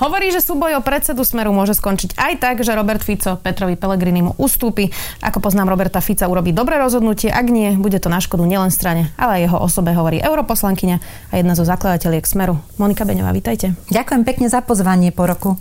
[0.00, 4.24] Hovorí, že súboj o predsedu Smeru môže skončiť aj tak, že Robert Fico Petrovi Pellegrini
[4.24, 4.88] mu ustúpi.
[5.20, 9.12] Ako poznám Roberta Fica, urobí dobré rozhodnutie, ak nie, bude to na škodu nielen strane,
[9.20, 10.96] ale aj jeho osobe, hovorí europoslankyňa
[11.28, 12.56] a jedna zo zakladateľiek Smeru.
[12.80, 13.76] Monika Beňová, vítajte.
[13.92, 15.60] Ďakujem pekne za pozvanie po roku.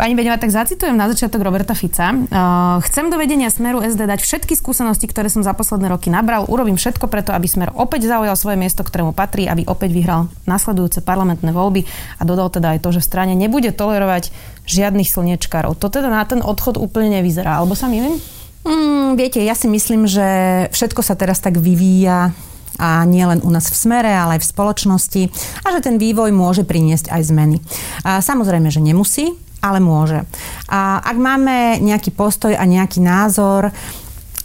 [0.00, 2.16] Pani Beňová, tak zacitujem na začiatok Roberta Fica.
[2.16, 6.48] Uh, chcem do vedenia Smeru SD dať všetky skúsenosti, ktoré som za posledné roky nabral.
[6.48, 11.04] Urobím všetko preto, aby Smer opäť zaujal svoje miesto, ktorému patrí, aby opäť vyhral nasledujúce
[11.04, 11.84] parlamentné voľby
[12.16, 14.32] a dodal teda aj to, že v strane nebude tolerovať
[14.64, 15.76] žiadnych slniečkárov.
[15.76, 18.16] To teda na ten odchod úplne nevyzerá, alebo sa milím?
[18.64, 20.24] Mm, viete, ja si myslím, že
[20.72, 22.32] všetko sa teraz tak vyvíja
[22.80, 25.22] a nie len u nás v smere, ale aj v spoločnosti
[25.60, 27.60] a že ten vývoj môže priniesť aj zmeny.
[28.08, 30.24] A samozrejme, že nemusí, ale môže.
[30.68, 33.72] A ak máme nejaký postoj a nejaký názor,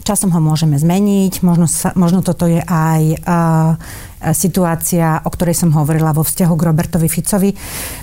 [0.06, 3.73] časom ho môžeme zmeniť, možno, sa, možno toto je aj uh,
[4.34, 7.53] situácia, o ktorej som hovorila vo vzťahu k Robertovi Ficovi.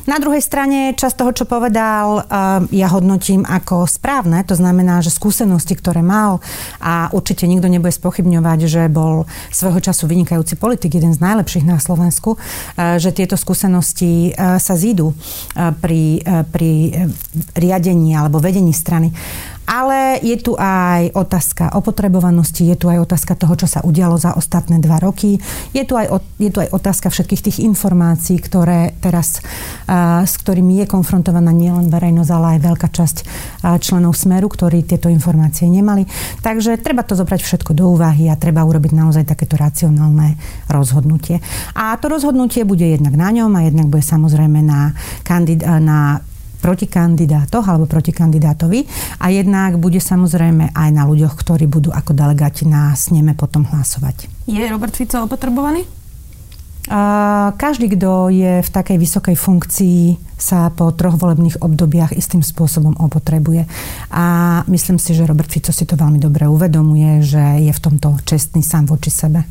[0.07, 2.23] Na druhej strane, časť toho, čo povedal,
[2.71, 4.47] ja hodnotím ako správne.
[4.47, 6.39] To znamená, že skúsenosti, ktoré mal
[6.79, 11.83] a určite nikto nebude spochybňovať, že bol svojho času vynikajúci politik, jeden z najlepších na
[11.83, 12.39] Slovensku,
[12.79, 15.19] že tieto skúsenosti sa zídu
[15.57, 16.23] pri,
[16.55, 16.71] pri
[17.59, 19.11] riadení alebo vedení strany.
[19.63, 24.35] Ale je tu aj otázka opotrebovanosti, je tu aj otázka toho, čo sa udialo za
[24.35, 25.39] ostatné dva roky.
[25.73, 29.39] Je tu aj, je tu aj otázka všetkých tých informácií, ktoré teraz,
[30.27, 33.17] s ktorými je konfrontovaná nielen verejnosť, ale aj veľká časť
[33.81, 36.05] členov Smeru, ktorí tieto informácie nemali.
[36.43, 40.37] Takže treba to zobrať všetko do úvahy a treba urobiť naozaj takéto racionálne
[40.69, 41.39] rozhodnutie.
[41.79, 46.21] A to rozhodnutie bude jednak na ňom a jednak bude samozrejme na, kandid- na
[46.63, 48.87] protikandidátoch alebo protikandidátovi
[49.19, 54.31] a jednak bude samozrejme aj na ľuďoch, ktorí budú ako delegáti na sneme potom hlasovať.
[54.47, 55.83] Je Robert Fico opotrebovaný?
[57.59, 63.71] Každý, kto je v takej vysokej funkcii, sa po troch volebných obdobiach istým spôsobom opotrebuje.
[64.11, 64.27] A
[64.67, 68.67] myslím si, že Robert Fico si to veľmi dobre uvedomuje, že je v tomto čestný
[68.67, 69.47] sám voči sebe.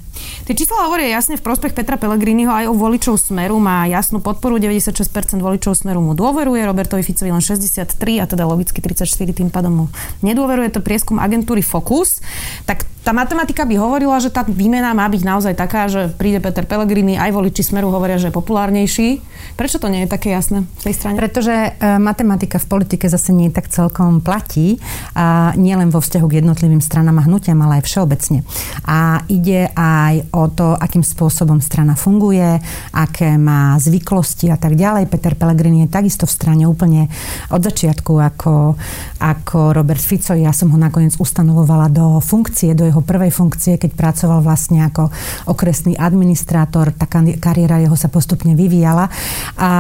[0.46, 3.62] Tie čísla hovoria jasne v prospech Petra Pellegriniho aj o voličov Smeru.
[3.62, 8.82] Má jasnú podporu, 96% voličov Smeru mu dôveruje, Robertovi Ficovi len 63 a teda logicky
[8.82, 9.86] 34 tým pádom mu
[10.26, 10.74] nedôveruje.
[10.74, 12.20] To prieskum agentúry Focus.
[12.66, 16.70] Tak tá matematika by hovorila, že tá výmena má byť naozaj taká, že príde Peter
[16.70, 19.10] Pellegrini, aj voliči Smeru hovoria, že je populárnejší.
[19.58, 21.18] Prečo to nie je také jasné v tej strane?
[21.18, 24.78] Pretože e, matematika v politike zase nie tak celkom platí.
[25.18, 28.46] A nie len vo vzťahu k jednotlivým stranám a hnutiam, ale aj všeobecne.
[28.86, 32.60] A ide aj aj o to, akým spôsobom strana funguje,
[32.92, 35.08] aké má zvyklosti a tak ďalej.
[35.08, 37.08] Peter Pellegrini je takisto v strane úplne
[37.48, 38.76] od začiatku ako,
[39.24, 40.36] ako Robert Fico.
[40.36, 45.08] Ja som ho nakoniec ustanovovala do funkcie, do jeho prvej funkcie, keď pracoval vlastne ako
[45.48, 46.92] okresný administrátor.
[46.92, 47.08] Tá
[47.40, 49.08] kariéra jeho sa postupne vyvíjala.
[49.56, 49.72] A,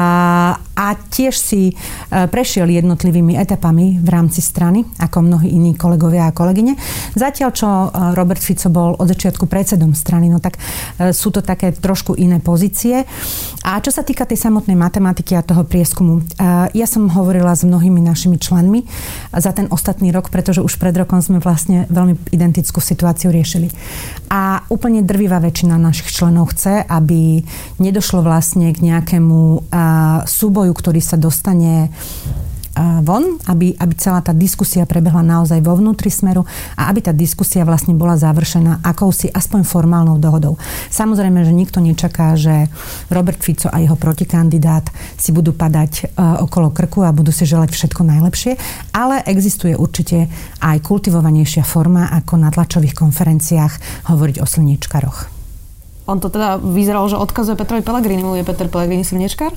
[0.81, 1.73] a tiež si e,
[2.25, 6.73] prešiel jednotlivými etapami v rámci strany, ako mnohí iní kolegovia a kolegyne.
[7.13, 7.87] Zatiaľ, čo e,
[8.17, 12.41] Robert Fico bol od začiatku predsedom strany, no tak e, sú to také trošku iné
[12.41, 13.05] pozície.
[13.61, 16.25] A čo sa týka tej samotnej matematiky a toho prieskumu,
[16.73, 18.89] ja som hovorila s mnohými našimi členmi
[19.29, 23.69] za ten ostatný rok, pretože už pred rokom sme vlastne veľmi identickú situáciu riešili.
[24.33, 27.45] A úplne drvivá väčšina našich členov chce, aby
[27.77, 29.59] nedošlo vlastne k nejakému e,
[30.71, 31.91] súboju, ktorý sa dostane
[33.03, 36.47] von, aby, aby celá tá diskusia prebehla naozaj vo vnútri smeru
[36.79, 40.55] a aby tá diskusia vlastne bola završená akousi aspoň formálnou dohodou.
[40.87, 42.71] Samozrejme, že nikto nečaká, že
[43.11, 44.87] Robert Fico a jeho protikandidát
[45.19, 46.03] si budú padať e,
[46.47, 48.55] okolo krku a budú si želať všetko najlepšie,
[48.95, 50.31] ale existuje určite
[50.63, 55.41] aj kultivovanejšia forma, ako na tlačových konferenciách hovoriť o slniečkaroch.
[56.11, 58.23] On to teda vyzeralo, že odkazuje Petrovi Pellegrini.
[58.41, 59.53] Je Peter Pellegrini slniečkar?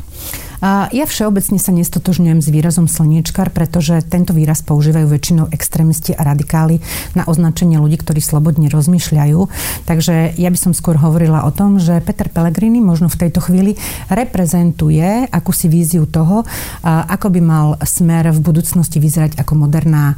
[0.62, 6.78] Ja všeobecne sa nestotožňujem s výrazom slniečkar, pretože tento výraz používajú väčšinou extrémisti a radikáli
[7.18, 9.38] na označenie ľudí, ktorí slobodne rozmýšľajú.
[9.84, 13.76] Takže ja by som skôr hovorila o tom, že Peter Pellegrini možno v tejto chvíli
[14.08, 16.48] reprezentuje akúsi víziu toho,
[16.84, 20.16] ako by mal smer v budúcnosti vyzerať ako moderná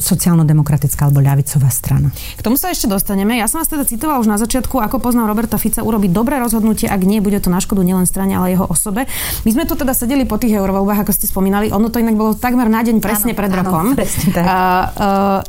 [0.00, 2.12] sociálno-demokratická alebo ľavicová strana.
[2.12, 3.40] K tomu sa ešte dostaneme.
[3.40, 6.88] Ja som vás teda citoval už na začiatku, ako poznám Roberta Fica, urobiť dobré rozhodnutie,
[6.88, 9.03] ak nie, bude to na škodu nielen strane, ale jeho osobe.
[9.04, 9.42] Dobre.
[9.44, 11.70] My sme tu teda sedeli po tých eurovoľbách, ako ste spomínali.
[11.70, 13.86] Ono to inak bolo takmer na deň presne áno, pred rokom.
[13.92, 14.44] Áno, presne tak.
[14.44, 15.40] Uh,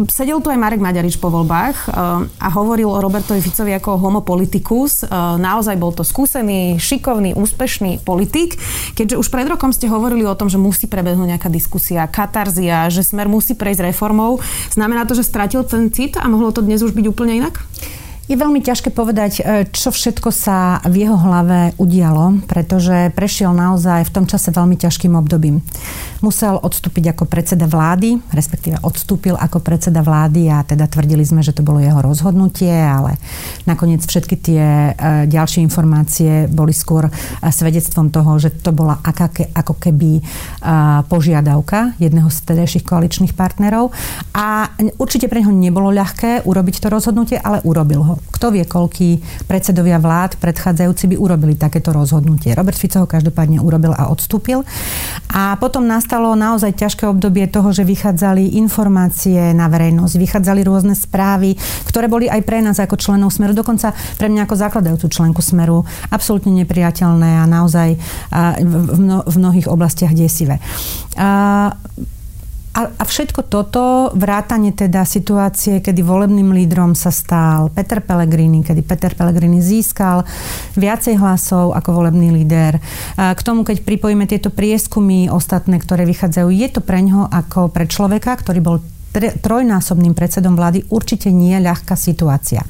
[0.00, 4.00] uh, sedel tu aj Marek Maďarič po voľbách uh, a hovoril o Robertovi Ficovi ako
[4.00, 5.04] homopolitikus.
[5.04, 8.56] Uh, naozaj bol to skúsený, šikovný, úspešný politik.
[8.96, 13.04] Keďže už pred rokom ste hovorili o tom, že musí prebehnúť nejaká diskusia, katarzia, že
[13.04, 14.40] smer musí prejsť reformou,
[14.72, 17.60] znamená to, že stratil ten cit a mohlo to dnes už byť úplne inak?
[18.30, 24.06] Je veľmi ťažké povedať, e, čo všetko sa v jeho hlave udialo, pretože prešiel naozaj
[24.06, 25.58] v tom čase veľmi ťažkým obdobím.
[26.22, 31.50] Musel odstúpiť ako predseda vlády, respektíve odstúpil ako predseda vlády a teda tvrdili sme, že
[31.50, 33.18] to bolo jeho rozhodnutie, ale
[33.66, 34.90] nakoniec všetky tie e,
[35.26, 37.12] ďalšie informácie boli skôr e,
[37.50, 40.22] svedectvom toho, že to bola aká, ako keby
[41.10, 43.90] požiadavka jedného z vtedajších koaličných partnerov
[44.32, 48.14] a určite pre neho nebolo ľahké urobiť to rozhodnutie, ale urobil ho.
[48.30, 49.18] Kto vie, koľký
[49.50, 52.54] predsedovia vlád predchádzajúci by urobili takéto rozhodnutie.
[52.54, 54.62] Robert Fico ho každopádne urobil a odstúpil.
[55.32, 61.56] A potom nastalo naozaj ťažké obdobie toho, že vychádzali informácie na verejnosť, vychádzali rôzne správy,
[61.88, 65.88] ktoré boli aj pre nás ako členov Smeru, dokonca pre mňa ako zakladajúcu členku Smeru,
[66.12, 67.96] absolútne nepriateľné a naozaj
[69.24, 70.60] v mnohých oblastiach desivé.
[71.16, 71.72] A,
[72.72, 79.12] a všetko toto, vrátanie teda situácie, kedy volebným lídrom sa stal Peter Pellegrini, kedy Peter
[79.12, 80.24] Pellegrini získal
[80.80, 82.80] viacej hlasov ako volebný líder.
[83.20, 87.68] A k tomu, keď pripojíme tieto prieskumy ostatné, ktoré vychádzajú, je to pre ňoho ako
[87.68, 88.80] pre človeka, ktorý bol
[89.20, 92.64] trojnásobným predsedom vlády, určite nie ľahká situácia.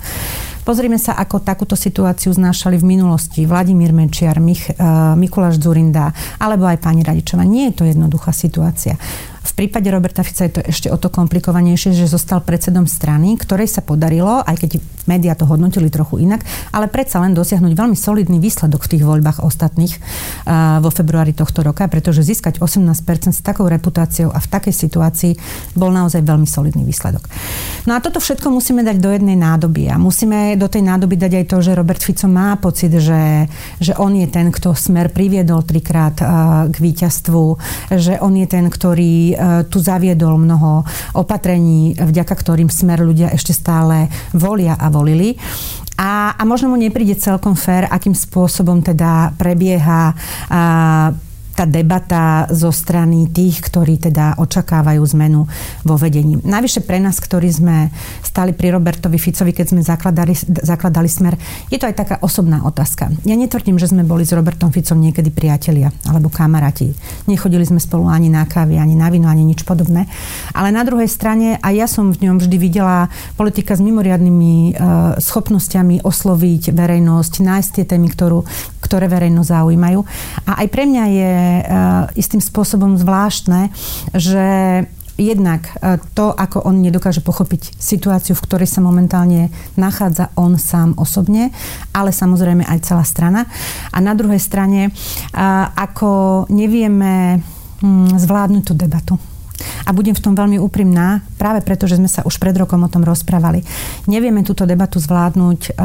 [0.63, 6.71] Pozrime sa, ako takúto situáciu znášali v minulosti Vladimír Mečiar, Mich, uh, Mikuláš Zurinda alebo
[6.71, 7.43] aj pani Radičova.
[7.43, 8.95] Nie je to jednoduchá situácia.
[9.43, 13.67] V prípade Roberta Fica je to ešte o to komplikovanejšie, že zostal predsedom strany, ktorej
[13.67, 14.71] sa podarilo, aj keď
[15.11, 19.43] médiá to hodnotili trochu inak, ale predsa len dosiahnuť veľmi solidný výsledok v tých voľbách
[19.43, 24.75] ostatných uh, vo februári tohto roka, pretože získať 18% s takou reputáciou a v takej
[24.75, 25.33] situácii
[25.75, 27.27] bol naozaj veľmi solidný výsledok.
[27.91, 31.33] No a toto všetko musíme dať do jednej nádoby a musíme do tej nádoby dať
[31.43, 33.51] aj to, že Robert Fico má pocit, že,
[33.83, 36.29] že on je ten, kto smer priviedol trikrát uh,
[36.71, 37.43] k víťazstvu,
[37.99, 40.85] že on je ten, ktorý E, tu zaviedol mnoho
[41.17, 45.37] opatrení, vďaka ktorým smer ľudia ešte stále volia a volili.
[46.01, 51.13] A, a možno mu nepríde celkom fér, akým spôsobom teda prebieha a,
[51.53, 55.45] tá debata zo strany tých, ktorí teda očakávajú zmenu
[55.85, 56.41] vo vedení.
[56.41, 57.93] Najvyššie pre nás, ktorí sme
[58.25, 60.33] stali pri Robertovi Ficovi, keď sme zakladali,
[60.65, 61.37] zakladali smer,
[61.69, 63.13] je to aj taká osobná otázka.
[63.29, 66.97] Ja netvrdím, že sme boli s Robertom Ficom niekedy priatelia alebo kamaráti.
[67.29, 70.09] Nechodili sme spolu ani na kávy, ani na víno, ani nič podobné.
[70.57, 74.73] Ale na druhej strane aj ja som v ňom vždy videla politika s mimoriadnými e,
[75.21, 78.41] schopnosťami osloviť verejnosť, nájsť tie témy, ktorú,
[78.81, 80.01] ktoré verejnosť zaujímajú.
[80.49, 81.33] A aj pre mňa je
[82.19, 83.73] istým spôsobom zvláštne,
[84.13, 84.47] že
[85.21, 90.97] jednak uh, to, ako on nedokáže pochopiť situáciu, v ktorej sa momentálne nachádza on sám
[90.97, 91.53] osobne,
[91.93, 93.45] ale samozrejme aj celá strana.
[93.93, 97.45] A na druhej strane, uh, ako nevieme
[97.85, 99.15] um, zvládnuť tú debatu.
[99.87, 102.91] A budem v tom veľmi úprimná, práve preto, že sme sa už pred rokom o
[102.91, 103.63] tom rozprávali.
[104.11, 105.79] Nevieme túto debatu zvládnuť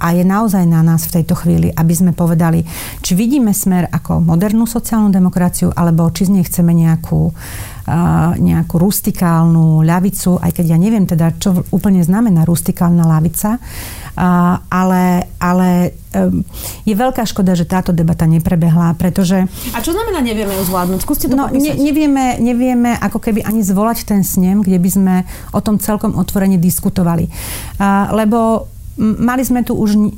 [0.00, 2.64] a je naozaj na nás v tejto chvíli, aby sme povedali,
[3.04, 8.80] či vidíme smer ako modernú sociálnu demokraciu, alebo či z nej chceme nejakú, uh, nejakú
[8.80, 15.92] rustikálnu ľavicu, aj keď ja neviem teda, čo úplne znamená rustikálna ľavica, uh, ale, ale
[16.16, 16.40] um,
[16.88, 19.44] je veľká škoda, že táto debata neprebehla, pretože...
[19.76, 21.04] A čo znamená nevieme ju zvládnuť?
[21.04, 25.14] Skúste to no, ne, nevieme, nevieme ako keby ani zvolať ten snem, kde by sme
[25.52, 27.28] o tom celkom otvorene diskutovali.
[27.76, 28.64] Uh, lebo
[28.98, 30.10] mali sme tu už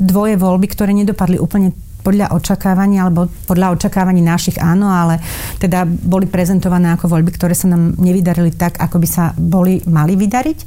[0.00, 5.24] dvoje voľby, ktoré nedopadli úplne podľa očakávania, alebo podľa očakávaní našich áno, ale
[5.56, 10.12] teda boli prezentované ako voľby, ktoré sa nám nevydarili tak, ako by sa boli mali
[10.12, 10.58] vydariť.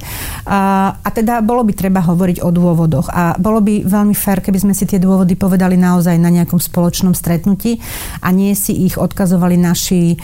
[0.50, 3.14] A, a teda bolo by treba hovoriť o dôvodoch.
[3.14, 7.14] A bolo by veľmi fér, keby sme si tie dôvody povedali naozaj na nejakom spoločnom
[7.14, 7.78] stretnutí
[8.26, 10.18] a nie si ich odkazovali naši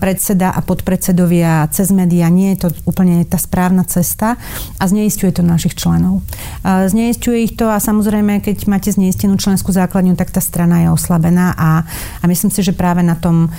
[0.00, 2.32] predseda a podpredsedovia cez médiá.
[2.32, 4.40] Nie je to úplne tá správna cesta
[4.80, 6.24] a zneistuje to našich členov.
[6.64, 11.52] Zneistuje ich to a samozrejme, keď máte zneistenú členskú základňu, tak tá strana je oslabená
[11.58, 11.82] a,
[12.22, 13.50] a myslím si, že práve na tom,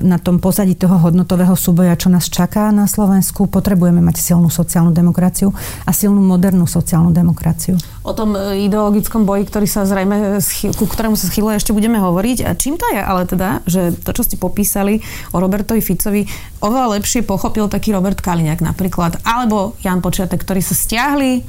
[0.00, 4.90] na tom pozadí toho hodnotového súboja, čo nás čaká na Slovensku, potrebujeme mať silnú sociálnu
[4.90, 5.52] demokraciu
[5.84, 7.76] a silnú modernú sociálnu demokraciu.
[8.00, 10.40] O tom e, ideologickom boji, ktorý sa zrejme,
[10.74, 12.48] ku ktorému sa schyluje, ešte budeme hovoriť.
[12.48, 16.24] A čím to je ale teda, že to, čo ste popísali o Robertovi Ficovi,
[16.64, 21.44] oveľa lepšie pochopil taký Robert Kaliňák napríklad, alebo Jan Počiatek, ktorí sa stiahli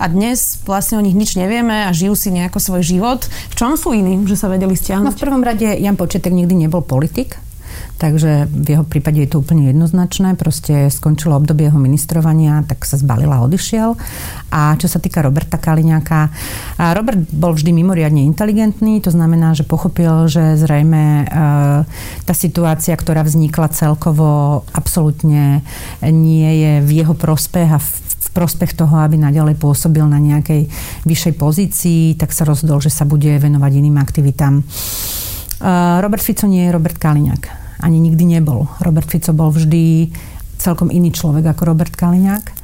[0.00, 3.20] a dnes vlastne o nich nič nevieme a žijú si nejako svoj život.
[3.52, 5.04] V čom sú iní, že sa vedeli stiahnuť?
[5.04, 7.36] No v prvom rade Jan Početek nikdy nebol politik,
[8.00, 10.32] Takže v jeho prípade je to úplne jednoznačné.
[10.32, 13.92] Proste skončilo obdobie jeho ministrovania, tak sa zbalila a odišiel.
[14.48, 16.32] A čo sa týka Roberta Kaliňáka,
[16.96, 21.24] Robert bol vždy mimoriadne inteligentný, to znamená, že pochopil, že zrejme e,
[22.24, 25.60] tá situácia, ktorá vznikla celkovo, absolútne
[26.00, 27.78] nie je v jeho prospech a
[28.30, 30.70] prospech toho, aby naďalej pôsobil na nejakej
[31.04, 34.60] vyššej pozícii, tak sa rozhodol, že sa bude venovať iným aktivitám.
[34.60, 34.62] E,
[35.98, 38.68] Robert Fico nie je Robert Kaliňák ani nikdy nebol.
[38.84, 40.12] Robert Fico bol vždy
[40.60, 42.59] celkom iný človek ako Robert Kaliňák.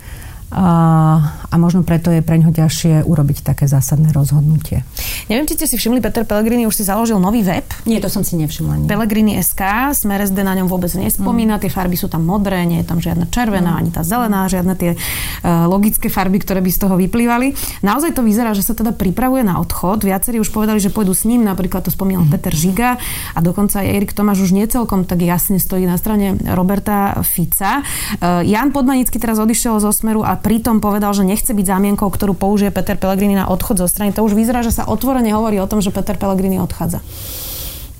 [0.56, 4.88] A, možno preto je pre ňo ťažšie urobiť také zásadné rozhodnutie.
[5.28, 7.64] Neviem, či ste si všimli, Peter Pellegrini už si založil nový web.
[7.84, 8.84] Nie, to som si nevšimla.
[8.84, 8.88] Nie.
[8.88, 11.62] Pellegrini SK, Smer SD na ňom vôbec nespomína, mm.
[11.64, 13.78] tie farby sú tam modré, nie je tam žiadna červená, mm.
[13.84, 17.52] ani tá zelená, žiadne tie uh, logické farby, ktoré by z toho vyplývali.
[17.84, 20.08] Naozaj to vyzerá, že sa teda pripravuje na odchod.
[20.08, 22.32] Viacerí už povedali, že pôjdu s ním, napríklad to spomínal mm.
[22.32, 22.96] Peter Žiga
[23.36, 27.84] a dokonca aj Erik Tomáš už nie celkom tak jasne stojí na strane Roberta Fica.
[28.20, 32.38] Uh, Jan Podmanický teraz odišiel zo Smeru a pritom povedal, že nechce byť zámienkou, ktorú
[32.38, 34.14] použije Peter Pellegrini na odchod zo strany.
[34.14, 37.02] To už vyzerá, že sa otvorene hovorí o tom, že Peter Pellegrini odchádza.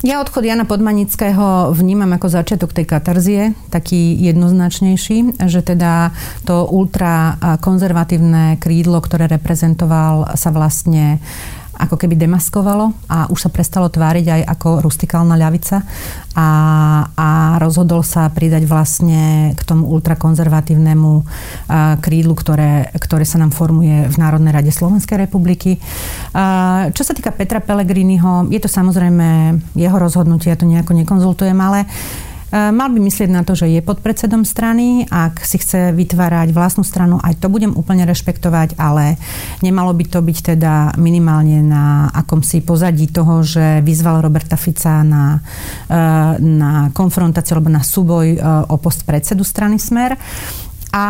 [0.06, 6.14] Ja odchod Jana Podmanického vnímam ako začiatok tej katarzie, taký jednoznačnejší, že teda
[6.46, 11.18] to ultra konzervatívne krídlo, ktoré reprezentoval, sa vlastne
[11.76, 15.84] ako keby demaskovalo a už sa prestalo tváriť aj ako rustikálna ľavica
[16.36, 16.48] a,
[17.12, 17.28] a
[17.60, 21.12] rozhodol sa pridať vlastne k tomu ultrakonzervatívnemu
[22.00, 25.80] krídlu, ktoré, ktoré sa nám formuje v Národnej rade Slovenskej republiky.
[26.92, 31.88] Čo sa týka Petra Pellegriniho, je to samozrejme jeho rozhodnutie, ja to nejako nekonzultujem, ale
[32.52, 36.86] mal by myslieť na to, že je pod predsedom strany, ak si chce vytvárať vlastnú
[36.86, 39.18] stranu, aj to budem úplne rešpektovať, ale
[39.66, 45.42] nemalo by to byť teda minimálne na akomsi pozadí toho, že vyzval Roberta Fica na,
[45.90, 45.98] e,
[46.38, 48.38] na konfrontáciu alebo na súboj e,
[48.70, 50.14] o post predsedu strany Smer.
[50.94, 51.04] A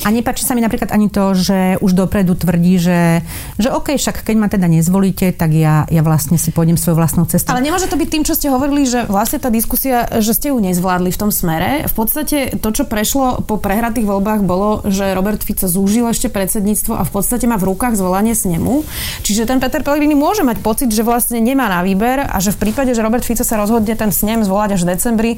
[0.00, 3.20] a nepáči sa mi napríklad ani to, že už dopredu tvrdí, že,
[3.60, 7.28] že OK, však keď ma teda nezvolíte, tak ja, ja vlastne si pôjdem svojou vlastnou
[7.28, 7.52] cestou.
[7.52, 10.58] Ale nemôže to byť tým, čo ste hovorili, že vlastne tá diskusia, že ste ju
[10.58, 11.84] nezvládli v tom smere.
[11.84, 16.96] V podstate to, čo prešlo po prehratých voľbách, bolo, že Robert Fico zúžil ešte predsedníctvo
[16.96, 18.82] a v podstate má v rukách zvolanie snemu.
[19.20, 22.68] Čiže ten Peter Pellegrini môže mať pocit, že vlastne nemá na výber a že v
[22.68, 25.32] prípade, že Robert Fico sa rozhodne ten snem zvolať až v decembri,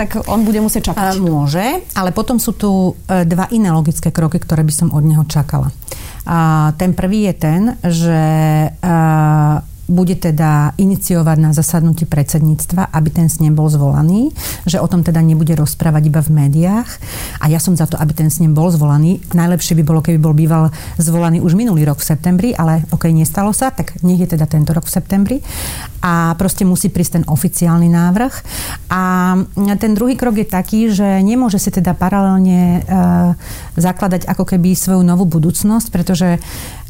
[0.00, 1.20] tak on bude musieť čakať.
[1.20, 5.02] Môže, ale potom sú tu e, dva iné logické praktické kroky, ktoré by som od
[5.02, 5.74] neho čakala.
[6.26, 8.22] A ten prvý je ten, že
[9.86, 14.34] bude teda iniciovať na zasadnutí predsedníctva, aby ten snem bol zvolaný,
[14.66, 16.90] že o tom teda nebude rozprávať iba v médiách.
[17.38, 19.22] A ja som za to, aby ten snem bol zvolaný.
[19.30, 23.54] Najlepšie by bolo, keby bol býval zvolaný už minulý rok v septembri, ale ok, nestalo
[23.54, 25.36] sa, tak nech je teda tento rok v septembri.
[26.02, 28.34] A proste musí prísť ten oficiálny návrh.
[28.90, 29.34] A
[29.78, 33.32] ten druhý krok je taký, že nemôže si teda paralelne uh,
[33.78, 36.42] zakladať ako keby svoju novú budúcnosť, pretože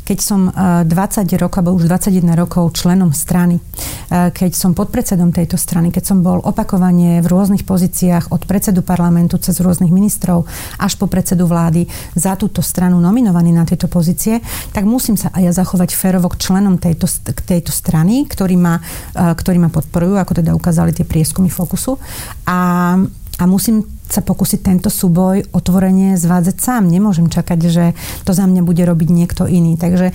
[0.07, 5.35] keď som 20 e, rokov, alebo už 21 rokov členom strany, e, keď som podpredsedom
[5.35, 10.47] tejto strany, keď som bol opakovane v rôznych pozíciách od predsedu parlamentu cez rôznych ministrov
[10.79, 14.39] až po predsedu vlády za túto stranu nominovaný na tieto pozície,
[14.71, 17.11] tak musím sa aj ja zachovať férovo k členom tejto,
[17.43, 18.79] tejto strany, ktorí ma,
[19.11, 21.99] e, ktorí ma podporujú, ako teda ukázali tie prieskumy Fokusu.
[22.47, 22.95] A,
[23.43, 26.87] a musím sa pokúsiť tento súboj otvorene zvádzať sám.
[26.87, 27.85] Nemôžem čakať, že
[28.23, 29.75] to za mňa bude robiť niekto iný.
[29.75, 30.15] Takže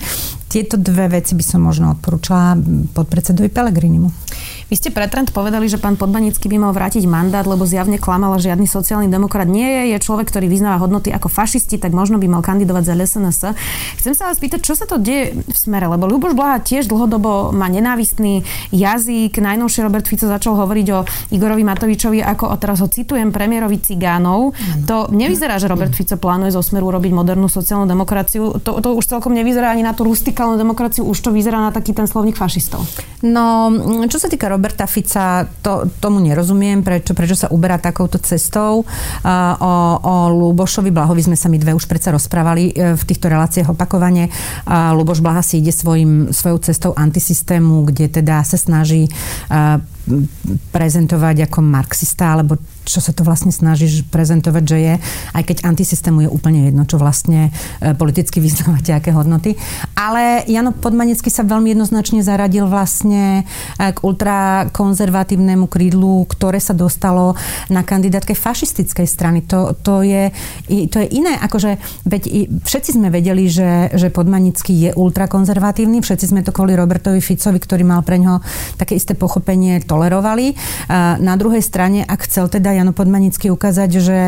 [0.52, 2.56] tieto dve veci by som možno odporúčala
[2.92, 4.08] podpredsedovi Pelegrinimu.
[4.72, 8.40] Vy ste pre trend povedali, že pán Podmanický by mal vrátiť mandát, lebo zjavne klamal,
[8.40, 9.82] že žiadny sociálny demokrat nie je.
[9.92, 13.52] Je človek, ktorý vyznáva hodnoty ako fašisti, tak možno by mal kandidovať za SNS.
[14.00, 17.52] Chcem sa vás pýtať, čo sa to deje v smere, lebo Ľuboš Blaha tiež dlhodobo
[17.52, 19.36] má nenávistný jazyk.
[19.44, 21.04] Najnovšie Robert Fico začal hovoriť o
[21.36, 24.54] Igorovi Matovičovi ako, o teraz ho citujem, premiérovi cigánov.
[24.86, 28.62] To nevyzerá, že Robert Fico plánuje zo smeru robiť modernú sociálnu demokraciu.
[28.62, 31.90] To, to už celkom nevyzerá ani na tú rustikálnu demokraciu, už to vyzerá na taký
[31.90, 32.86] ten slovník fašistov.
[33.26, 33.70] No,
[34.06, 38.86] čo sa týka Roberta Fica, to, tomu nerozumiem, prečo, prečo sa uberá takouto cestou.
[39.22, 43.74] O, o Lubošovi Blahovi sme sa my dve už predsa rozprávali e, v týchto reláciách
[43.74, 44.30] opakovane.
[44.68, 49.10] Luboš Blaha si ide svojim, svojou cestou antisystému, kde teda sa snaží
[50.74, 54.94] prezentovať ako marxista, alebo čo sa to vlastne snažíš prezentovať, že je,
[55.38, 59.54] aj keď antisystému je úplne jedno, čo vlastne e, politicky vyznávate, aké hodnoty.
[59.94, 63.42] Ale Jano Podmanecký sa veľmi jednoznačne zaradil vlastne
[63.78, 67.38] e, k ultrakonzervatívnemu krídlu, ktoré sa dostalo
[67.70, 69.46] na kandidátke fašistickej strany.
[69.46, 70.34] To, to, je,
[70.90, 72.22] to je iné, akože veď
[72.66, 77.86] všetci sme vedeli, že, že Podmanický je ultrakonzervatívny, všetci sme to kvôli Robertovi Ficovi, ktorý
[77.86, 78.42] mal pre ňo
[78.76, 80.54] také isté pochopenie, tolerovali.
[81.22, 84.18] Na druhej strane, ak chcel teda Jano Podmanický ukázať, že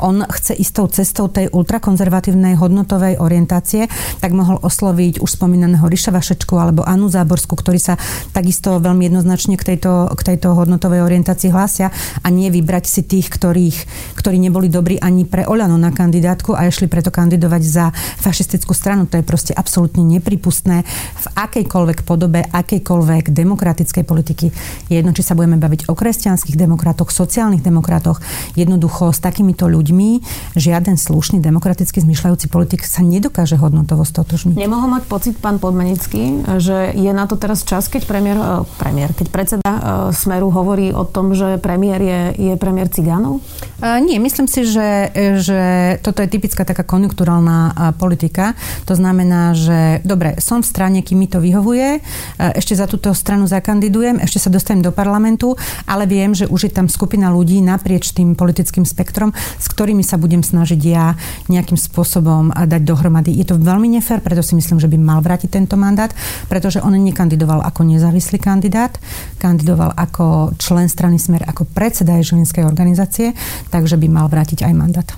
[0.00, 3.88] on chce istou cestou tej ultrakonzervatívnej hodnotovej orientácie,
[4.20, 7.96] tak mohol osloviť už spomínaného Ríša Vašečku alebo Anu Záborskú, ktorí sa
[8.36, 13.30] takisto veľmi jednoznačne k tejto, k tejto hodnotovej orientácii hlásia a nie vybrať si tých,
[13.30, 13.78] ktorých,
[14.18, 19.06] ktorí neboli dobrí ani pre Oľano na kandidátku a išli preto kandidovať za fašistickú stranu.
[19.08, 20.82] To je proste absolútne nepripustné
[21.14, 24.50] v akejkoľvek podobe, akejkoľvek demokratickej politiky.
[24.90, 28.18] Je jedno, či sa budeme baviť o kresťanských demokratoch, sociálnych demokratoch, demokratoch.
[28.58, 30.10] Jednoducho s takýmito ľuďmi
[30.58, 34.58] žiaden slušný demokraticky zmyšľajúci politik sa nedokáže hodnotovo stotožniť.
[34.58, 39.10] Nemohol mať pocit pán Podmanický, že je na to teraz čas, keď premiér, e, premiér
[39.14, 42.20] keď predseda e, Smeru hovorí o tom, že premiér je,
[42.50, 43.38] je premiér cigánov?
[43.84, 45.60] Uh, nie, myslím si, že, že
[46.00, 48.56] toto je typická taká konjunkturálna politika.
[48.88, 52.00] To znamená, že dobre, som v strane, kým mi to vyhovuje,
[52.38, 56.72] ešte za túto stranu zakandidujem, ešte sa dostanem do parlamentu, ale viem, že už je
[56.72, 61.12] tam skupina ľudí naprieč tým politickým spektrom, s ktorými sa budem snažiť ja
[61.52, 63.36] nejakým spôsobom dať dohromady.
[63.36, 66.08] Je to veľmi nefér, preto si myslím, že by mal vrátiť tento mandát,
[66.48, 68.96] pretože on nekandidoval ako nezávislý kandidát,
[69.36, 73.36] kandidoval ako člen strany Smer, ako predseda ženskej organizácie,
[73.68, 75.08] takže by mal vrátiť aj mandát.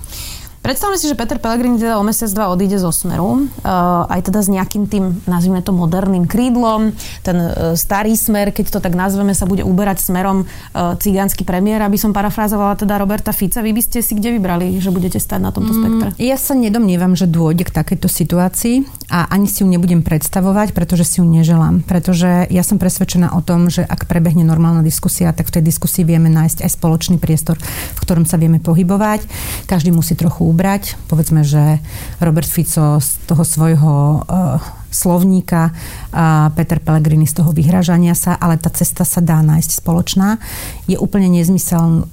[0.67, 4.43] Predstavme si, že Peter Pellegrini teda o mesiac, dva odíde zo Smeru, uh, aj teda
[4.43, 6.91] s nejakým tým, nazvime to moderným krídlom.
[7.23, 11.87] Ten uh, starý smer, keď to tak nazveme, sa bude uberať smerom uh, cigánsky premiér,
[11.87, 13.63] aby som parafrázovala teda Roberta Fica.
[13.63, 16.07] Vy by ste si kde vybrali, že budete stať na tomto mm, spektre?
[16.19, 21.07] Ja sa nedomnievam, že dôjde k takejto situácii a ani si ju nebudem predstavovať, pretože
[21.07, 21.79] si ju neželám.
[21.87, 26.03] Pretože ja som presvedčená o tom, že ak prebehne normálna diskusia, tak v tej diskusii
[26.03, 27.55] vieme nájsť aj spoločný priestor,
[27.95, 29.23] v ktorom sa vieme pohybovať.
[29.63, 30.99] Každý musí trochu ubrať.
[31.07, 31.79] Povedzme, že
[32.19, 34.59] Robert Fico z toho svojho uh,
[34.97, 35.69] slovníka
[36.09, 40.41] a Peter Pellegrini z toho vyhražania sa, ale tá cesta sa dá nájsť spoločná.
[40.89, 42.09] Je úplne nezmysel,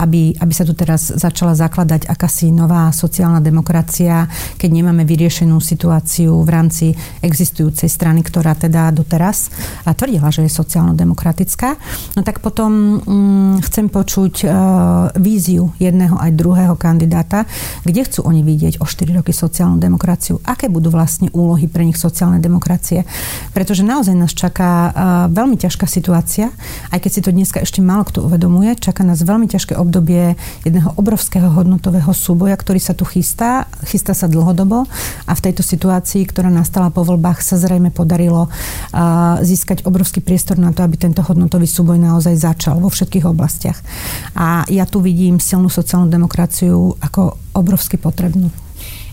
[0.00, 4.24] aby, aby sa tu teraz začala zakladať akási nová sociálna demokracia,
[4.56, 6.86] keď nemáme vyriešenú situáciu v rámci
[7.20, 9.52] existujúcej strany, ktorá teda doteraz
[9.84, 11.76] tvrdila, že je sociálno-demokratická.
[12.16, 14.52] No tak potom hm, chcem počuť uh,
[15.18, 17.44] víziu jedného aj druhého kandidáta,
[17.82, 21.98] kde chcú oni vidieť o 4 roky sociálnu demokraciu, aké budú vlastne úlohy pre nich
[22.06, 23.02] sociálnej demokracie.
[23.50, 24.94] Pretože naozaj nás čaká
[25.26, 26.54] veľmi ťažká situácia,
[26.94, 30.94] aj keď si to dneska ešte málo kto uvedomuje, čaká nás veľmi ťažké obdobie jedného
[30.94, 34.86] obrovského hodnotového súboja, ktorý sa tu chystá, chystá sa dlhodobo
[35.26, 38.46] a v tejto situácii, ktorá nastala po voľbách, sa zrejme podarilo
[39.42, 43.80] získať obrovský priestor na to, aby tento hodnotový súboj naozaj začal vo všetkých oblastiach.
[44.36, 48.52] A ja tu vidím silnú sociálnu demokraciu ako obrovsky potrebnú.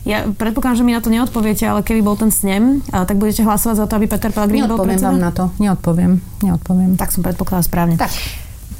[0.03, 3.75] Ja predpokladám, že mi na to neodpoviete, ale keby bol ten snem, tak budete hlasovať
[3.79, 5.15] za to, aby Peter Pellegrini bol predseda?
[5.15, 5.47] vám na to.
[5.63, 6.19] Neodpoviem.
[6.43, 6.99] Neodpoviem.
[6.99, 7.95] Tak som predpokladala správne.
[7.95, 8.11] Tak.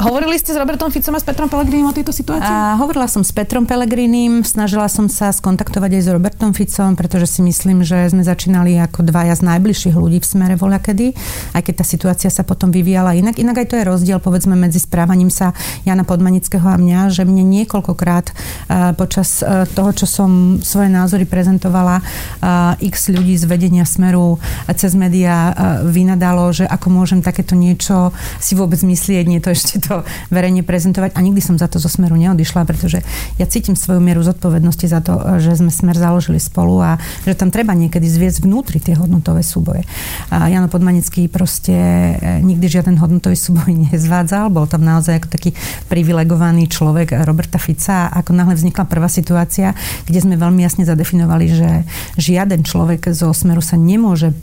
[0.02, 2.50] Hovorili ste s Robertom Ficom a s Petrom Pelegrinim o tejto situácii?
[2.50, 7.30] A, hovorila som s Petrom Pelegrinim, snažila som sa skontaktovať aj s Robertom Ficom, pretože
[7.30, 11.14] si myslím, že sme začínali ako dvaja z najbližších ľudí v smere voľa kedy,
[11.54, 13.38] aj keď tá situácia sa potom vyvíjala inak.
[13.38, 15.54] Inak aj to je rozdiel, povedzme, medzi správaním sa
[15.86, 21.30] Jana Podmanického a mňa, že mne niekoľkokrát uh, počas uh, toho, čo som svoje názory
[21.30, 24.42] prezentovala, uh, x ľudí z vedenia smeru
[24.74, 25.54] cez médiá
[25.86, 31.14] vynadalo, že ako môžem takéto niečo si vôbec myslieť, nie to ešte to verejne prezentovať
[31.14, 33.04] a nikdy som za to zo Smeru neodišla, pretože
[33.36, 36.92] ja cítim svoju mieru zodpovednosti za to, že sme Smer založili spolu a
[37.28, 39.84] že tam treba niekedy zviesť vnútri tie hodnotové súboje.
[40.32, 45.52] A Jano Podmanický proste e, nikdy žiaden hodnotový súboj nezvádzal, bol tam naozaj ako taký
[45.92, 49.76] privilegovaný človek Roberta Fica ako náhle vznikla prvá situácia,
[50.08, 51.70] kde sme veľmi jasne zadefinovali, že
[52.16, 54.36] žiaden človek zo Smeru sa nemôže e,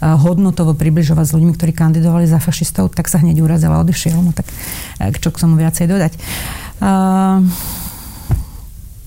[0.00, 4.16] hodnotovo približovať s ľuďmi, ktorí kandidovali za fašistov, tak sa hneď urazil a odišiel.
[4.22, 4.46] No tak
[5.20, 6.12] čo k tomu viacej dodať.
[6.80, 7.44] Uh,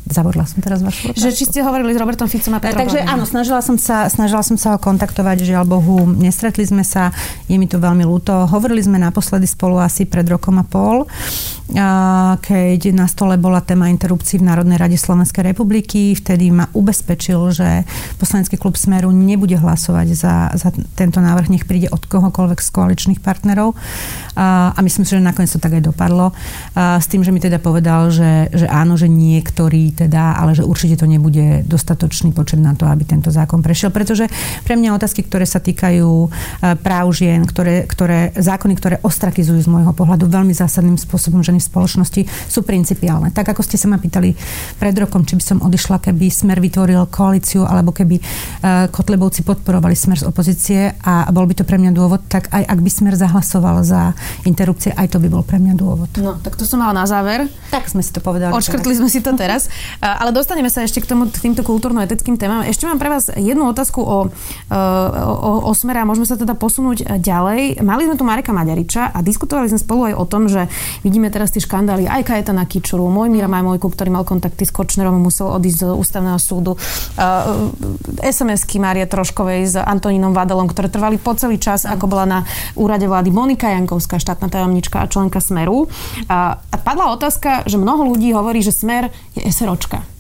[0.04, 1.26] Zabudla som teraz vašu otázku.
[1.26, 4.44] Že či ste hovorili s Robertom Ficom a Petrom Takže áno, snažila som, sa, snažila
[4.44, 7.16] som sa ho kontaktovať, žiaľ Bohu, nestretli sme sa,
[7.48, 8.46] je mi to veľmi ľúto.
[8.52, 11.08] Hovorili sme naposledy spolu asi pred rokom a pol.
[11.74, 16.14] Keď na stole bola téma interrupcií v Národnej rade Slovenskej republiky.
[16.14, 17.82] Vtedy ma ubezpečil, že
[18.22, 23.20] poslanecký klub Smeru nebude hlasovať za, za tento návrh, nech príde od kohokoľvek z koaličných
[23.26, 23.74] partnerov.
[24.38, 26.30] A myslím si, že nakoniec to tak aj dopadlo.
[26.78, 31.02] S tým, že mi teda povedal, že, že áno, že niektorí teda, ale že určite
[31.02, 33.90] to nebude dostatočný počet na to, aby tento zákon prešiel.
[33.90, 34.30] Pretože
[34.62, 36.30] pre mňa otázky, ktoré sa týkajú
[36.86, 42.28] práv žien, ktoré, ktoré, zákony, ktoré ostrakizujú z môjho pohľadu veľmi zásadným spôsobom ženy spoločnosti,
[42.52, 43.32] sú principiálne.
[43.32, 44.36] Tak ako ste sa ma pýtali
[44.78, 48.20] pred rokom, či by som odišla, keby Smer vytvoril koalíciu, alebo keby
[48.92, 52.80] Kotlebovci podporovali Smer z opozície a bol by to pre mňa dôvod, tak aj ak
[52.84, 56.10] by Smer zahlasoval za interrupcie, aj to by bol pre mňa dôvod.
[56.20, 57.48] No, tak to som mala na záver.
[57.74, 58.54] Tak sme si to povedali.
[58.54, 59.68] Odškrtli sme si to teraz.
[60.00, 62.64] Ale dostaneme sa ešte k, tomu, k týmto kultúrno-etickým témam.
[62.64, 67.20] Ešte mám pre vás jednu otázku o, o, o smere a môžeme sa teda posunúť
[67.20, 67.84] ďalej.
[67.84, 70.70] Mali sme tu Mareka Maďariča a diskutovali sme spolu aj o tom, že
[71.02, 75.20] vidíme teraz tie škandály aj Kajetana Kičuru, môj Mira Majmojku, ktorý mal kontakty s Kočnerom,
[75.20, 76.78] musel odísť z ústavného súdu.
[78.22, 82.40] SMS-ky Márie Troškovej s Antonínom Vadelom, ktoré trvali po celý čas, ako bola na
[82.78, 85.90] úrade vlády Monika Jankovská, štátna tajomnička a členka Smeru.
[86.30, 90.13] A, a padla otázka, že mnoho ľudí hovorí, že Smer je SROčka.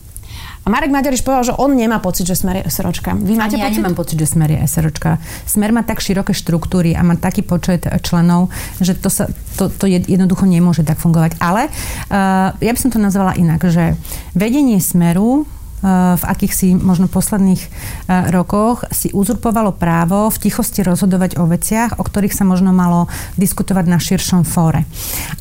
[0.63, 3.19] A Marek Maďariš povedal, že on nemá pocit, že Smer je SROčka.
[3.19, 3.67] Vy máte Ani pocit?
[3.67, 5.19] ja nemám pocit, že Smer je SROčka.
[5.43, 8.47] Smer má tak široké štruktúry a má taký počet členov,
[8.79, 9.27] že to, sa,
[9.59, 11.35] to, to jednoducho nemôže tak fungovať.
[11.43, 13.99] Ale uh, ja by som to nazvala inak, že
[14.31, 15.43] vedenie Smeru
[15.83, 22.03] v akýchsi možno posledných eh, rokoch si uzurpovalo právo v tichosti rozhodovať o veciach, o
[22.07, 24.87] ktorých sa možno malo diskutovať na širšom fóre.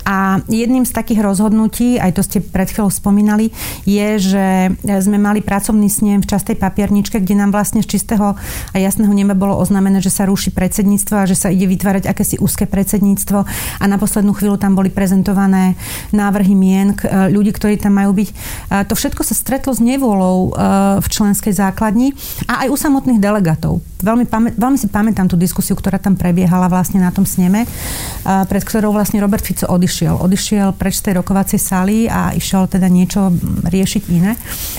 [0.02, 3.54] A jedným z takých rozhodnutí, aj to ste pred chvíľou spomínali,
[3.86, 4.46] je, že
[4.82, 8.34] sme mali pracovný snem v častej papierničke, kde nám vlastne z čistého
[8.74, 12.42] a jasného neba bolo oznámené, že sa ruší predsedníctvo a že sa ide vytvárať akési
[12.42, 13.38] úzke predsedníctvo
[13.78, 15.78] a na poslednú chvíľu tam boli prezentované
[16.10, 18.28] návrhy mien eh, ľudí, ktorí tam majú byť.
[18.72, 22.16] To všetko sa stretlo s nevolou kolegov eh, v členskej základni
[22.48, 23.84] a aj u samotných delegátov.
[24.02, 28.44] Veľmi, pamä, veľmi si pamätám tú diskusiu, ktorá tam prebiehala vlastne na tom sneme, eh,
[28.48, 30.18] pred ktorou vlastne Robert Fico odišiel.
[30.18, 33.30] Odišiel preč z tej rokovacej sály a išiel teda niečo
[33.68, 34.34] riešiť iné.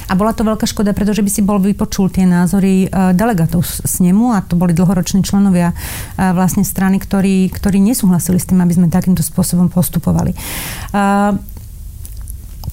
[0.09, 4.35] A bola to veľká škoda, pretože by si bol vypočul tie názory eh, delegátov snemu
[4.35, 5.75] a to boli dlhoroční členovia
[6.17, 10.35] vlastne strany, ktorí, ktorí nesúhlasili s tým, aby sme takýmto spôsobom postupovali.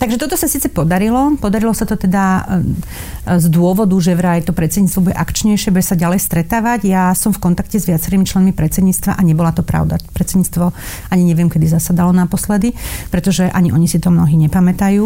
[0.00, 1.36] Takže toto sa síce podarilo.
[1.36, 5.92] Podarilo sa to teda e, z dôvodu, že vraj to predsedníctvo bude akčnejšie, bude sa
[5.92, 6.88] ďalej stretávať.
[6.88, 10.00] Ja som v kontakte s viacerými členmi predsedníctva a nebola to pravda.
[10.16, 10.72] Predsedníctvo
[11.12, 12.72] ani neviem, kedy zasadalo naposledy,
[13.12, 15.04] pretože ani oni si to mnohí nepamätajú.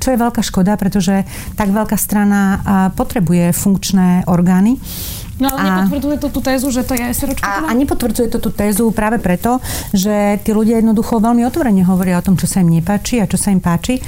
[0.00, 2.60] Čo je veľká škoda, pretože tak veľká strana
[2.96, 4.80] potrebuje funkčné orgány
[5.38, 7.46] No ale a, nepotvrdzuje to tú tézu, že to je SROčko?
[7.46, 9.62] A, a nepotvrdzuje to tú tézu práve preto,
[9.94, 13.38] že tí ľudia jednoducho veľmi otvorene hovoria o tom, čo sa im nepáči a čo
[13.38, 14.02] sa im páči.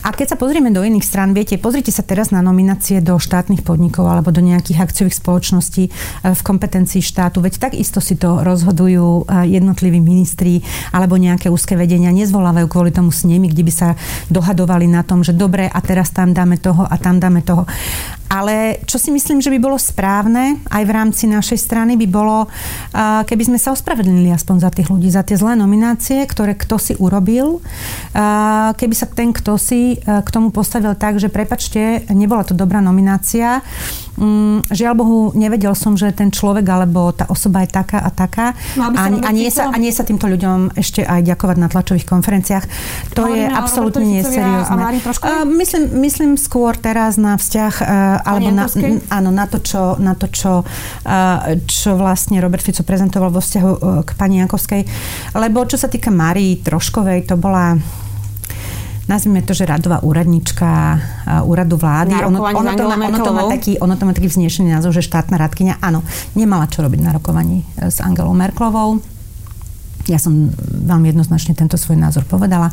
[0.00, 3.60] A keď sa pozrieme do iných strán, viete, pozrite sa teraz na nominácie do štátnych
[3.60, 5.90] podnikov alebo do nejakých akciových spoločností e,
[6.32, 10.64] v kompetencii štátu, veď takisto si to rozhodujú e, jednotliví ministri
[10.96, 13.88] alebo nejaké úzke vedenia, nezvolávajú kvôli tomu s nimi, kde by sa
[14.32, 17.68] dohadovali na tom, že dobre, a teraz tam dáme toho a tam dáme toho.
[18.30, 22.46] Ale čo si myslím, že by bolo správne aj v rámci našej strany, by bolo,
[23.26, 26.94] keby sme sa ospravedlnili aspoň za tých ľudí, za tie zlé nominácie, ktoré kto si
[26.94, 27.58] urobil.
[28.78, 33.64] Keby sa ten kto si k tomu postavil tak, že prepačte, nebola to dobrá nominácia,
[34.20, 38.52] Mm, žiaľ Bohu, nevedel som, že ten človek alebo tá osoba je taká a taká.
[38.76, 42.04] No, a, a, nie sa, a nie sa týmto ľuďom ešte aj ďakovať na tlačových
[42.04, 42.64] konferenciách.
[43.16, 44.76] To Hovoríme je absolútne neseriózne.
[45.48, 47.88] myslím, myslím skôr teraz na vzťah, uh,
[48.28, 48.68] alebo na,
[49.08, 50.68] áno, na to, čo, na to čo,
[51.64, 54.84] čo vlastne Robert Fico prezentoval vo vzťahu k pani Jankovskej.
[55.32, 57.80] Lebo čo sa týka Marii Troškovej, to bola
[59.10, 60.70] nazvime to, že radová úradnička
[61.42, 62.14] úradu vlády.
[62.22, 65.02] Ono, ono, to má, ono, to má taký, ono to má taký vznešený názov, že
[65.02, 66.06] štátna radkyňa, áno,
[66.38, 69.02] nemala čo robiť na rokovaní e, s Angelou Merklovou.
[70.06, 72.70] Ja som veľmi jednoznačne tento svoj názor povedala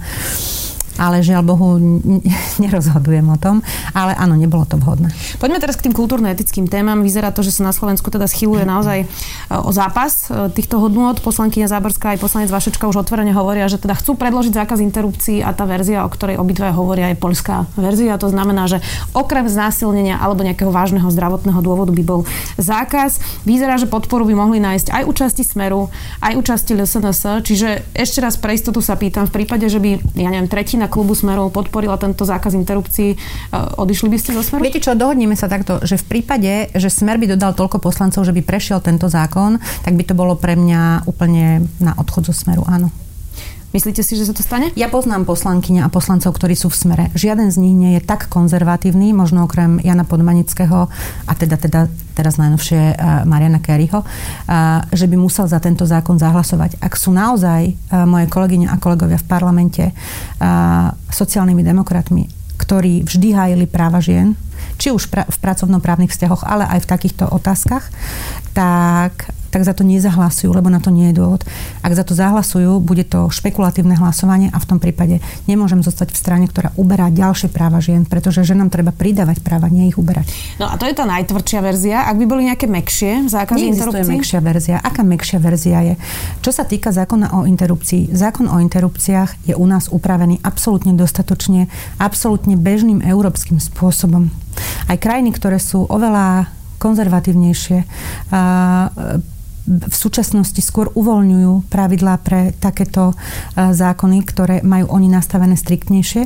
[0.97, 1.77] ale žiaľ Bohu
[2.63, 3.61] nerozhodujem o tom,
[3.93, 5.13] ale áno, nebolo to vhodné.
[5.37, 7.05] Poďme teraz k tým kultúrno-etickým témam.
[7.05, 9.05] Vyzerá to, že sa na Slovensku teda schyluje naozaj e,
[9.53, 11.15] o zápas e, týchto hodnôt.
[11.21, 15.53] Poslankyňa Záborská aj poslanec Vašečka už otvorene hovoria, že teda chcú predložiť zákaz interrupcií a
[15.53, 18.17] tá verzia, o ktorej obidve hovoria, je poľská verzia.
[18.17, 18.81] To znamená, že
[19.13, 22.25] okrem znásilnenia alebo nejakého vážneho zdravotného dôvodu by bol
[22.57, 23.21] zákaz.
[23.45, 25.93] Vyzerá, že podporu by mohli nájsť aj účasti Smeru,
[26.25, 27.45] aj účasti LSNS.
[27.45, 31.15] Čiže ešte raz pre istotu sa pýtam, v prípade, že by, ja neviem, tretina klubu
[31.15, 33.17] Smerov podporila tento zákaz interrupcií, e,
[33.53, 34.63] odišli by ste zo Smeru?
[34.63, 38.35] Viete čo, dohodneme sa takto, že v prípade, že Smer by dodal toľko poslancov, že
[38.35, 42.67] by prešiel tento zákon, tak by to bolo pre mňa úplne na odchod zo Smeru,
[42.67, 43.06] áno.
[43.75, 44.71] Myslíte si, že sa to stane?
[44.79, 47.05] Ja poznám poslankyne a poslancov, ktorí sú v smere.
[47.19, 50.87] Žiaden z nich nie je tak konzervatívny, možno okrem Jana Podmanického
[51.27, 56.15] a teda, teda teraz najnovšie uh, Mariana Kerryho, uh, že by musel za tento zákon
[56.15, 56.79] zahlasovať.
[56.79, 59.83] Ak sú naozaj uh, moje kolegyne a kolegovia v parlamente
[61.11, 62.23] sociálnymi demokratmi,
[62.55, 64.39] ktorí vždy hájili práva žien,
[64.77, 67.89] či už v pracovnoprávnych vzťahoch, ale aj v takýchto otázkach,
[68.53, 71.41] tak tak za to nezahlasujú, lebo na to nie je dôvod.
[71.81, 75.17] Ak za to zahlasujú, bude to špekulatívne hlasovanie a v tom prípade
[75.49, 79.89] nemôžem zostať v strane, ktorá uberá ďalšie práva žien, pretože ženám treba pridávať práva, nie
[79.89, 80.29] ich uberať.
[80.61, 82.05] No a to je tá najtvrdšia verzia.
[82.05, 84.13] Ak by boli nejaké mekšie zákazy Neexistuje interrupcií?
[84.13, 84.77] mekšia verzia.
[84.77, 85.93] Aká mekšia verzia je?
[86.45, 91.65] Čo sa týka zákona o interrupcii, zákon o interrupciách je u nás upravený absolútne dostatočne,
[91.97, 94.29] absolútne bežným európskym spôsobom.
[94.85, 97.89] Aj krajiny, ktoré sú oveľa konzervatívnejšie,
[99.67, 103.15] v súčasnosti skôr uvoľňujú pravidlá pre takéto e,
[103.75, 106.23] zákony, ktoré majú oni nastavené striktnejšie.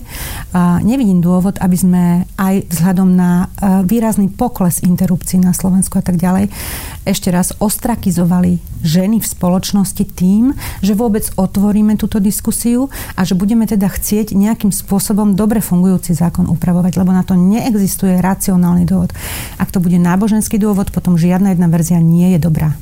[0.86, 2.04] Nevidím dôvod, aby sme
[2.38, 6.54] aj vzhľadom na e, výrazný pokles interrupcií na Slovensku a tak ďalej
[7.02, 10.54] ešte raz ostrakizovali ženy v spoločnosti tým,
[10.86, 16.46] že vôbec otvoríme túto diskusiu a že budeme teda chcieť nejakým spôsobom dobre fungujúci zákon
[16.50, 19.14] upravovať, lebo na to neexistuje racionálny dôvod.
[19.58, 22.78] Ak to bude náboženský dôvod, potom žiadna jedna verzia nie je dobrá.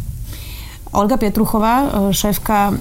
[0.90, 2.74] Olga Pietruchová, e, šéfka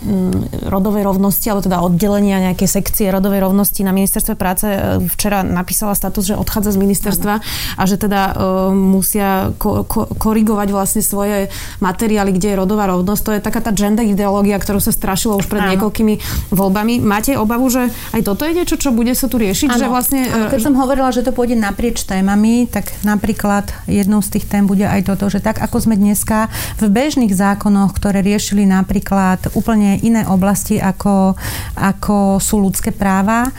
[0.65, 5.93] rodovej rovnosti, alebo teda oddelenia nejaké sekcie rodovej rovnosti na ministerstve práce, e, včera napísala
[5.93, 7.35] status, že odchádza z ministerstva
[7.79, 13.23] a že teda uh, musia ko- ko- korigovať vlastne svoje materiály, kde je rodová rovnosť.
[13.25, 15.71] To je taká tá gender ideológia, ktorú sa strašilo už pred Áno.
[15.75, 16.15] niekoľkými
[16.53, 17.01] voľbami.
[17.03, 19.69] Máte obavu, že aj toto je niečo, čo bude sa tu riešiť?
[19.75, 24.39] Že vlastne, Áno, keď som hovorila, že to pôjde naprieč témami, tak napríklad jednou z
[24.39, 28.63] tých tém bude aj toto, že tak ako sme dneska v bežných zákonoch, ktoré riešili
[28.63, 31.35] napríklad úplne iné oblasti, ako,
[31.75, 33.51] ako sú ľudské práva,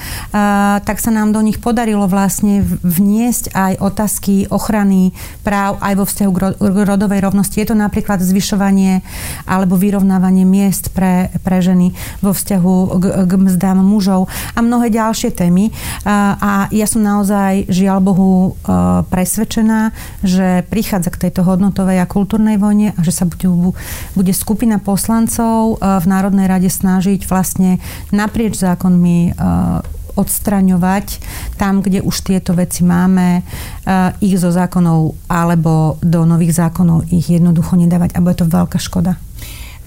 [0.79, 5.11] tak sa nám do nich podarilo vlastne vniesť aj otázky ochrany
[5.43, 7.59] práv aj vo vzťahu k rodovej rovnosti.
[7.59, 9.03] Je to napríklad zvyšovanie
[9.43, 11.91] alebo vyrovnávanie miest pre, pre ženy
[12.23, 15.73] vo vzťahu k, k mzdám mužov a mnohé ďalšie témy.
[16.05, 18.71] A ja som naozaj, žiaľ Bohu, e,
[19.09, 23.73] presvedčená, že prichádza k tejto hodnotovej a kultúrnej vojne a že sa bude,
[24.13, 27.81] bude bude skupina poslancov e, v Národnej rade snažiť vlastne
[28.13, 29.31] naprieč zákonmi e,
[30.13, 31.17] odstraňovať
[31.57, 33.43] tam, kde už tieto veci máme, e,
[34.21, 39.17] ich zo zákonov alebo do nových zákonov ich jednoducho nedávať, alebo je to veľká škoda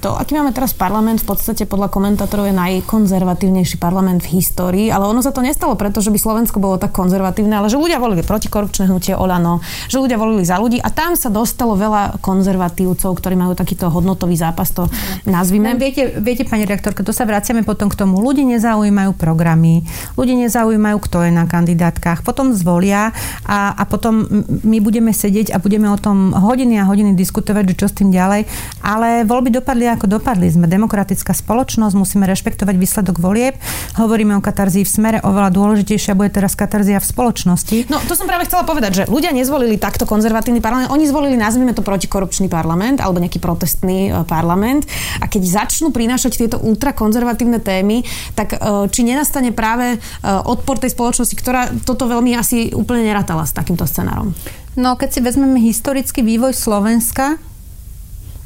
[0.03, 5.07] to, aký máme teraz parlament, v podstate podľa komentátorov je najkonzervatívnejší parlament v histórii, ale
[5.07, 8.27] ono sa to nestalo preto, že by Slovensko bolo tak konzervatívne, ale že ľudia volili
[8.27, 13.39] protikorupčné hnutie Olano, že ľudia volili za ľudí a tam sa dostalo veľa konzervatívcov, ktorí
[13.39, 14.91] majú takýto hodnotový zápas, to
[15.23, 15.71] nazvime.
[15.71, 18.19] No, viete, viete, pani rektorka, to sa vraciame potom k tomu.
[18.19, 19.87] Ľudí nezaujímajú programy,
[20.19, 23.15] ľudí nezaujímajú, kto je na kandidátkach, potom zvolia
[23.47, 24.27] a, a potom
[24.67, 28.51] my budeme sedieť a budeme o tom hodiny a hodiny diskutovať, čo s tým ďalej,
[28.83, 30.49] ale voľby dopadli ako dopadli.
[30.49, 33.61] Sme demokratická spoločnosť, musíme rešpektovať výsledok volieb.
[34.01, 37.77] Hovoríme o katarzii v smere, oveľa dôležitejšia bude teraz katarzia v spoločnosti.
[37.93, 41.77] No to som práve chcela povedať, že ľudia nezvolili takto konzervatívny parlament, oni zvolili, nazvime
[41.77, 44.89] to protikorupčný parlament alebo nejaký protestný e, parlament.
[45.21, 48.03] A keď začnú prinášať tieto ultrakonzervatívne témy,
[48.33, 53.45] tak e, či nenastane práve e, odpor tej spoločnosti, ktorá toto veľmi asi úplne nerátala
[53.45, 54.33] s takýmto scenárom?
[54.73, 57.37] No, keď si vezmeme historický vývoj Slovenska,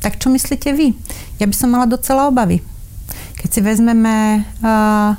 [0.06, 0.94] tak čo myslíte vy?
[1.42, 2.62] Ja by som mala docela obavy.
[3.42, 5.18] Keď si vezmeme uh,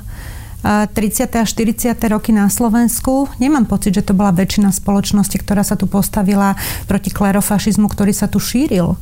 [0.64, 1.28] 30.
[1.36, 1.92] a 40.
[2.08, 3.28] roky na Slovensku.
[3.36, 6.56] Nemám pocit, že to bola väčšina spoločnosti, ktorá sa tu postavila
[6.88, 8.96] proti klerofašizmu, ktorý sa tu šíril.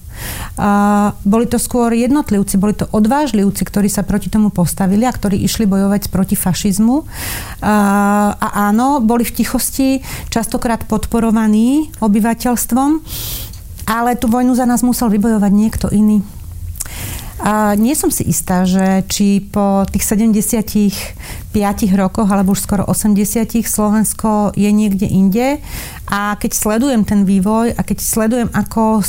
[0.58, 5.38] Uh, boli to skôr jednotlivci, boli to odvážlivci, ktorí sa proti tomu postavili a ktorí
[5.38, 6.96] išli bojovať proti fašizmu.
[6.98, 7.06] Uh,
[8.34, 10.02] a áno, boli v tichosti
[10.34, 12.90] častokrát podporovaní obyvateľstvom
[13.86, 16.20] ale tú vojnu za nás musel vybojovať niekto iný.
[17.36, 21.52] A nie som si istá, že či po tých 75
[21.92, 25.60] rokoch, alebo už skoro 80 Slovensko je niekde inde.
[26.08, 29.04] A keď sledujem ten vývoj a keď sledujem, ako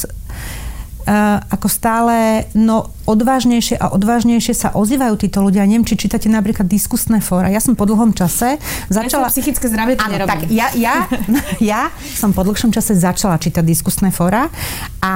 [1.47, 5.63] ako stále no, odvážnejšie a odvážnejšie sa ozývajú títo ľudia.
[5.63, 7.47] Neviem, či čítate napríklad diskusné fóra.
[7.47, 8.59] Ja som po dlhom čase
[8.91, 9.31] začala...
[9.31, 11.07] Ja psychické zdravie to Áno, tak ja, ja,
[11.75, 11.81] ja
[12.19, 14.51] som po dlhšom čase začala čítať diskusné fóra
[14.99, 15.15] a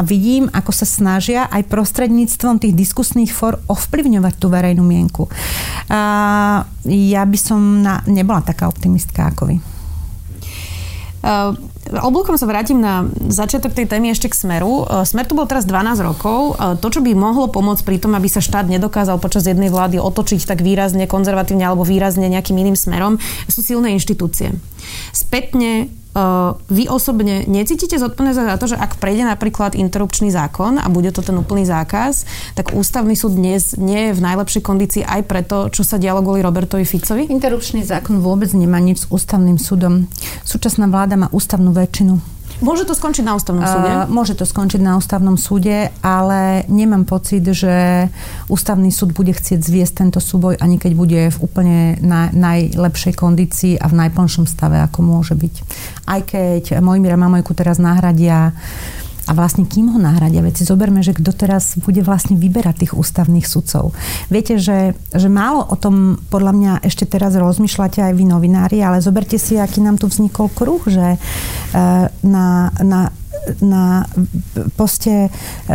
[0.00, 5.28] a vidím, ako sa snažia aj prostredníctvom tých diskusných for ovplyvňovať tú verejnú mienku.
[5.92, 9.56] A ja by som na, nebola taká optimistka ako vy.
[11.20, 11.52] Uh,
[12.00, 14.88] oblúkom sa vrátim na začiatok tej témy ešte k Smeru.
[14.88, 16.56] Uh, Smer tu bol teraz 12 rokov.
[16.56, 20.00] Uh, to, čo by mohlo pomôcť pri tom, aby sa štát nedokázal počas jednej vlády
[20.00, 23.20] otočiť tak výrazne konzervatívne alebo výrazne nejakým iným smerom,
[23.52, 24.56] sú silné inštitúcie.
[25.12, 25.92] Spätne
[26.66, 31.22] vy osobne necítite zodpovednosť za to, že ak prejde napríklad interrupčný zákon a bude to
[31.22, 32.26] ten úplný zákaz,
[32.58, 36.42] tak ústavný súd dnes nie je v najlepšej kondícii aj preto, čo sa dialo kvôli
[36.42, 37.30] Robertovi Ficovi?
[37.30, 40.10] Interrupčný zákon vôbec nemá nič s ústavným súdom.
[40.42, 42.39] Súčasná vláda má ústavnú väčšinu.
[42.60, 43.90] Môže to skončiť na ústavnom súde?
[43.90, 48.06] Uh, môže to skončiť na ústavnom súde, ale nemám pocit, že
[48.52, 53.74] ústavný súd bude chcieť zviesť tento súboj, ani keď bude v úplne na, najlepšej kondícii
[53.80, 55.54] a v najplnšom stave, ako môže byť.
[56.04, 58.52] Aj keď Mojmíra Mamojku teraz nahradia
[59.28, 60.40] a vlastne kým ho nahradia?
[60.40, 63.92] Veď si zoberme, že kto teraz bude vlastne vyberať tých ústavných sudcov.
[64.32, 69.04] Viete, že, že málo o tom podľa mňa ešte teraz rozmýšľate aj vy novinári, ale
[69.04, 72.46] zoberte si, aký nám tu vznikol kruh, že eh, na,
[72.80, 73.12] na
[73.60, 74.04] na
[74.76, 75.30] poste e,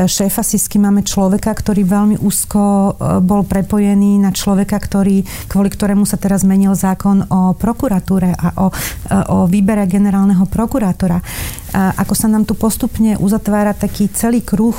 [0.06, 6.06] šéfa Sisky máme človeka, ktorý veľmi úzko e, bol prepojený na človeka, ktorý, kvôli ktorému
[6.08, 8.76] sa teraz zmenil zákon o prokuratúre a o, e,
[9.32, 11.20] o výbere generálneho prokurátora.
[11.76, 14.76] Ako sa nám tu postupne uzatvára taký celý kruh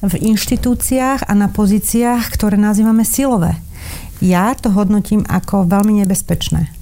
[0.00, 3.60] v inštitúciách a na pozíciách, ktoré nazývame silové.
[4.24, 6.79] Ja to hodnotím ako veľmi nebezpečné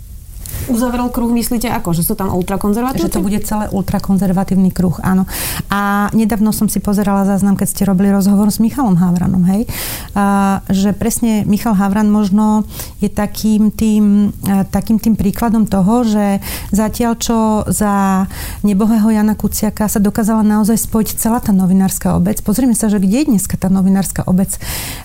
[0.72, 1.94] uzavrel kruh, myslíte ako?
[1.94, 3.06] Že sú tam ultrakonzervatívni?
[3.06, 5.24] Že to bude celé ultrakonzervatívny kruh, áno.
[5.70, 9.70] A nedávno som si pozerala záznam, keď ste robili rozhovor s Michalom Havranom, hej?
[10.18, 12.66] A, že presne Michal Havran možno
[12.98, 14.34] je takým tým,
[14.74, 16.42] takým tým príkladom toho, že
[16.74, 18.26] zatiaľ čo za
[18.66, 22.42] nebohého Jana Kuciaka sa dokázala naozaj spojiť celá tá novinárska obec.
[22.42, 24.50] Pozrime sa, že kde je dneska tá novinárska obec,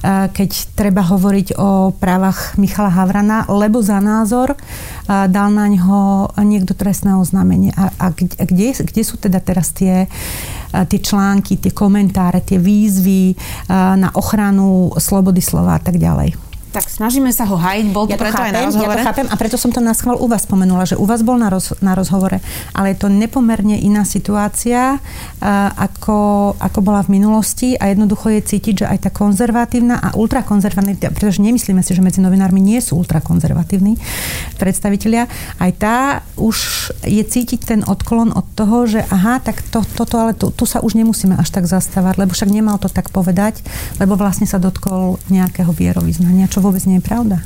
[0.02, 4.58] keď treba hovoriť o právach Michala Havrana, lebo za názor
[5.06, 7.72] dá dal na ňo niekto trestné oznámenie.
[7.78, 10.10] A, a kde, kde sú teda teraz tie,
[10.74, 13.38] tie články, tie komentáre, tie výzvy
[13.72, 16.53] na ochranu slobody slova a tak ďalej?
[16.74, 18.98] Tak snažíme sa ho hajiť, bol to ja preto chápem, aj na rozhovore.
[18.98, 21.22] Ja to chápem a preto som to na schvál u vás spomenula, že u vás
[21.22, 22.42] bol na, roz, na rozhovore,
[22.74, 28.42] ale je to nepomerne iná situácia, uh, ako, ako bola v minulosti a jednoducho je
[28.42, 32.98] cítiť, že aj tá konzervatívna a ultrakonzervatívna, pretože nemyslíme si, že medzi novinármi nie sú
[32.98, 34.02] ultrakonzervatívni
[34.58, 35.30] predstavitelia,
[35.62, 35.98] aj tá
[36.42, 40.66] už je cítiť ten odklon od toho, že aha, tak to, toto, ale tu, tu
[40.66, 43.62] sa už nemusíme až tak zastávať, lebo však nemal to tak povedať,
[44.02, 47.44] lebo vlastne sa dotkol nejakého vierovýznania, čo vôbec nie je pravda.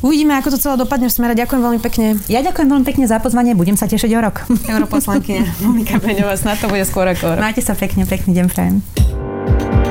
[0.00, 1.32] Uvidíme, ako to celé dopadne v smere.
[1.36, 2.16] Ďakujem veľmi pekne.
[2.28, 3.52] Ja ďakujem veľmi pekne za pozvanie.
[3.52, 4.36] Budem sa tešiť o rok.
[4.72, 7.44] Europoslankyňa Monika Beňová, snad to bude skôr ako rok.
[7.44, 8.80] Majte sa pekne, pekný deň prajem.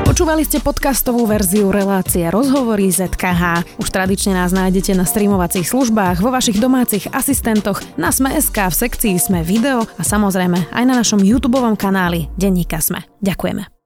[0.10, 3.78] Počúvali ste podcastovú verziu relácie Rozhovory ZKH.
[3.78, 9.16] Už tradične nás nájdete na streamovacích službách, vo vašich domácich asistentoch, na Sme.sk, v sekcii
[9.22, 13.06] Sme video a samozrejme aj na našom YouTube kanáli Denníka Sme.
[13.22, 13.79] Ďakujeme.